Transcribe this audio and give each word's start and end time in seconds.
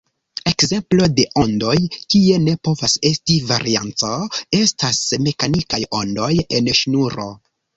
Ekzemplo 0.51 1.09
de 1.17 1.25
ondoj 1.41 1.75
kie 2.13 2.39
ne 2.47 2.55
povas 2.69 2.95
esti 3.11 3.37
varianco 3.51 4.11
estas 4.61 5.03
mekanikaj 5.29 5.83
ondoj 6.03 6.33
en 6.61 6.73
ŝnuro. 6.83 7.29